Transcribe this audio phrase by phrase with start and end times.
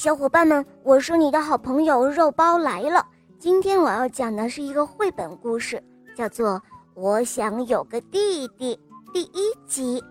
[0.00, 3.06] 小伙伴们，我是你的好朋友肉包来了。
[3.38, 5.78] 今天我要讲的是一个绘本故事，
[6.16, 6.52] 叫做
[6.94, 8.74] 《我想有个弟弟》
[9.12, 10.02] 第一集。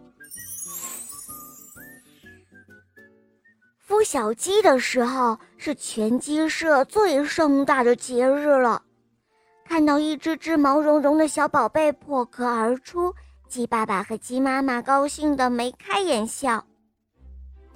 [3.88, 8.84] 孵小鸡的时候是全鸡舍最盛大的节日了。
[9.66, 13.12] 看到一只只毛茸茸的小宝贝破壳而出，
[13.48, 16.64] 鸡爸爸和鸡妈妈高兴得眉开眼笑。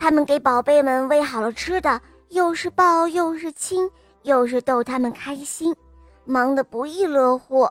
[0.03, 3.89] 他们给宝贝们喂好了吃的，又是抱又是亲，
[4.23, 5.73] 又是逗他们开心，
[6.25, 7.65] 忙得不亦乐乎。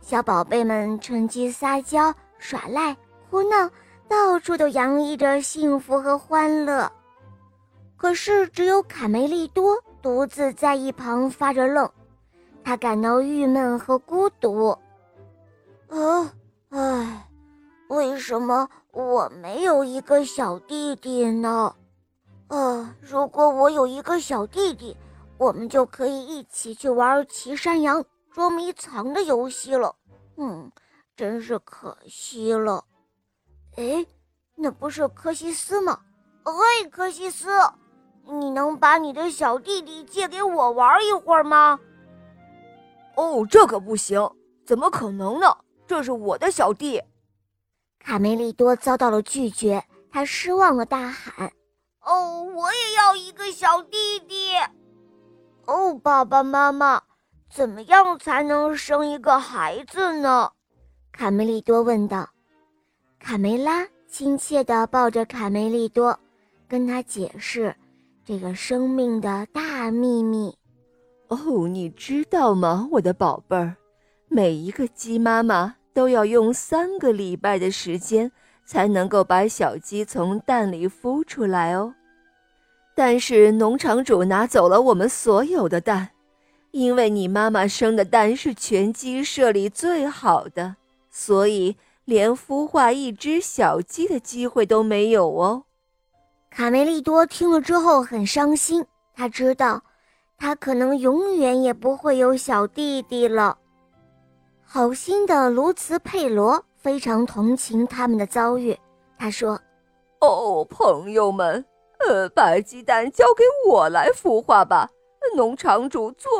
[0.00, 2.96] 小宝贝们趁机撒娇、耍赖、
[3.28, 3.68] 哭闹，
[4.08, 6.90] 到处都洋溢着幸福和欢乐。
[7.98, 11.86] 可是，只有卡梅利多独自在一旁发着愣，
[12.64, 14.70] 他感到郁闷和孤独。
[15.90, 16.32] 啊，
[16.70, 17.28] 唉，
[17.88, 21.74] 为什么我没有一个小弟弟呢？
[22.48, 24.96] 呃，如果我有一个小弟弟，
[25.38, 29.94] 我们就可以一起去玩骑山羊、捉迷藏的游戏了。
[30.36, 30.70] 嗯，
[31.16, 32.84] 真是可惜了。
[33.76, 34.06] 哎，
[34.54, 36.00] 那不是柯西斯吗？
[36.44, 37.48] 嘿，柯西斯！
[38.26, 41.78] 你能把你的小弟弟借给我玩一会儿吗？
[43.16, 44.30] 哦，这可不行，
[44.66, 45.56] 怎么可能呢？
[45.86, 47.02] 这是我的小弟。
[48.04, 51.50] 卡梅利多遭到了拒绝，他失望的大喊
[52.04, 54.52] ：“哦，我也要一个小弟弟！
[55.64, 57.00] 哦，爸爸妈妈，
[57.50, 60.52] 怎么样才能生一个孩子呢？”
[61.12, 62.28] 卡梅利多问道。
[63.18, 66.18] 卡梅拉亲切地抱着卡梅利多，
[66.68, 67.74] 跟他解释。
[68.22, 70.54] 这个生命的大秘密，
[71.28, 73.74] 哦，你知道吗，我的宝贝儿？
[74.28, 78.30] 每一个鸡妈妈都要用三个礼拜的时间
[78.66, 81.94] 才能够把小鸡从蛋里孵出来哦。
[82.94, 86.10] 但是农场主拿走了我们所有的蛋，
[86.72, 90.76] 因为你妈妈生的蛋是全鸡舍里最好的，
[91.10, 95.64] 所以连孵化一只小鸡的机会都没有哦。
[96.50, 98.84] 卡梅利多听了之后很伤心，
[99.14, 99.82] 他知道，
[100.38, 103.58] 他可能永远也不会有小弟弟了。
[104.66, 108.76] 好心的卢茨佩罗非常同情他们的遭遇，
[109.18, 109.60] 他说
[110.20, 111.64] ：“哦，朋友们，
[112.00, 114.90] 呃，把鸡蛋交给我来孵化吧。
[115.36, 116.30] 农场主做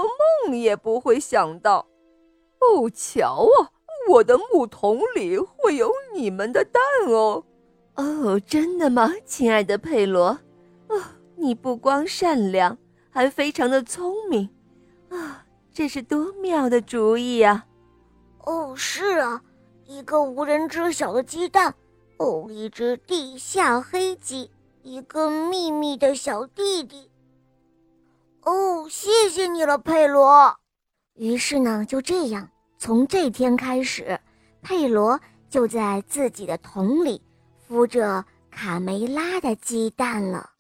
[0.47, 1.87] 梦也不会想到。
[2.61, 3.71] 哦，瞧啊，
[4.09, 7.45] 我的木桶里会有你们的蛋哦。”
[7.97, 10.39] 哦，真的吗，亲爱的佩罗？
[10.89, 11.01] 哦，
[11.37, 12.77] 你不光善良，
[13.11, 14.51] 还非常的聪明，
[15.11, 17.67] 啊，这是多妙的主意啊！
[18.47, 19.43] 哦，是啊，
[19.87, 21.75] 一个无人知晓的鸡蛋，
[22.19, 24.51] 哦，一只地下黑鸡，
[24.83, 27.11] 一个秘密的小弟弟。
[28.43, 30.55] 哦，谢谢你了，佩罗。
[31.15, 34.21] 于是呢，就这样，从这天开始，
[34.61, 35.19] 佩罗
[35.49, 37.23] 就在自己的桶里。
[37.67, 40.51] 孵着卡梅拉的鸡蛋了。